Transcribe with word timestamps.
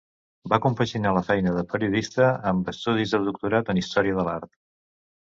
Va 0.51 0.57
compaginar 0.61 1.09
la 1.17 1.21
feina 1.27 1.53
de 1.57 1.63
periodista 1.73 2.29
amb 2.53 2.71
estudis 2.73 3.13
de 3.17 3.21
doctorat 3.29 3.71
en 3.75 3.81
Història 3.83 4.17
de 4.23 4.25
l'Art. 4.31 4.51